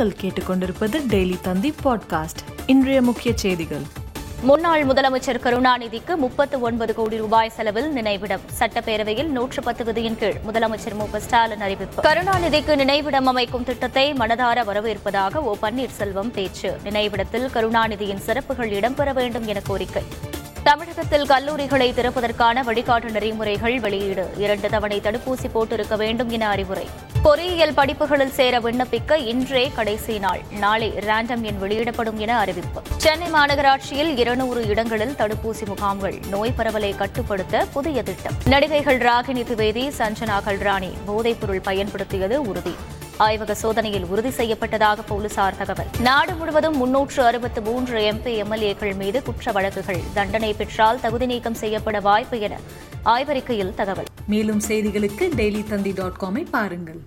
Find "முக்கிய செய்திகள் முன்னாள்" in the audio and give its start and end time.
3.02-4.86